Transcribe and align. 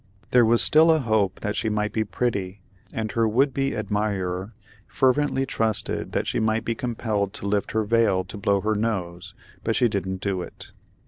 There 0.31 0.47
was 0.47 0.63
still 0.63 0.89
a 0.89 0.97
hope 0.97 1.41
that 1.41 1.55
she 1.55 1.69
might 1.69 1.93
be 1.93 2.03
pretty, 2.03 2.63
and 2.91 3.11
her 3.11 3.27
would 3.27 3.53
be 3.53 3.77
admirer 3.77 4.51
fervently 4.87 5.45
trusted 5.45 6.11
that 6.13 6.25
she 6.25 6.39
might 6.39 6.65
be 6.65 6.73
compelled 6.73 7.33
to 7.33 7.45
lift 7.45 7.73
her 7.73 7.83
veil 7.83 8.23
to 8.23 8.37
blow 8.39 8.61
her 8.61 8.73
nose, 8.73 9.35
but 9.63 9.75
she 9.75 9.87
didn't 9.87 10.19
do 10.21 10.41
it. 10.41 10.71